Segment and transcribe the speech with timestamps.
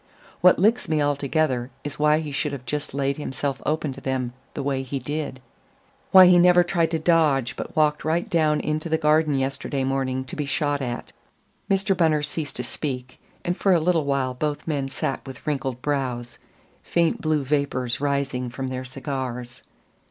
[0.39, 4.33] What licks me altogether is why he should have just laid himself open to them
[4.55, 5.39] the way he did
[6.09, 10.23] why he never tried to dodge, but walked right down into the garden yesterday morning
[10.25, 11.11] to be shot at."
[11.69, 11.95] Mr.
[11.95, 16.39] Bunner ceased to speak, and for a little while both men sat with wrinkled brows,
[16.81, 19.61] faint blue vapors rising from their cigars.